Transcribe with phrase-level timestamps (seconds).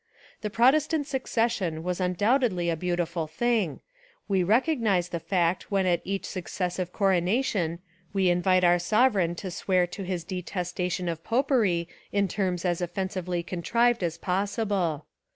[0.41, 3.81] The Protestant succession was undoubtedly a beautiful thing:
[4.27, 7.77] we recog nise the fact when at each successive corona tion
[8.11, 13.43] we invite our sovereign to swear to his detestation of popery in terms as offensively
[13.43, 15.05] contrived as possible.